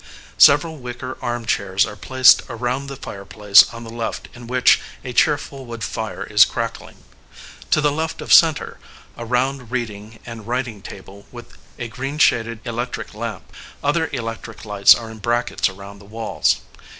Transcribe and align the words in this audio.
Several 0.39 0.77
wicker 0.77 1.15
armchairs 1.21 1.85
are 1.85 1.95
placed 1.95 2.41
around 2.49 2.87
the 2.87 2.95
fire 2.95 3.23
place 3.23 3.71
on 3.71 3.83
the 3.83 3.91
left 3.93 4.29
in 4.33 4.47
which 4.47 4.81
a 5.03 5.13
cheerful 5.13 5.63
wood 5.67 5.83
fire 5.83 6.23
is 6.23 6.43
crackling. 6.43 7.03
To 7.69 7.81
the 7.81 7.91
left 7.91 8.19
of 8.19 8.33
centre, 8.33 8.79
a 9.15 9.25
round 9.25 9.69
reading 9.69 10.17
and 10.25 10.47
writing 10.47 10.81
table 10.81 11.27
with 11.31 11.55
a 11.77 11.87
green 11.87 12.17
shaded 12.17 12.61
electric 12.65 13.13
lamp. 13.13 13.53
Other 13.83 14.09
electric 14.11 14.65
lights 14.65 14.95
are 14.95 15.11
in 15.11 15.19
brackets 15.19 15.69
around 15.69 15.99
the 15.99 16.05
walls. 16.05 16.61